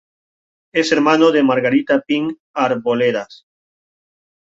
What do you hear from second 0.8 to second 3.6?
hermano de Margarita Pin Arboledas.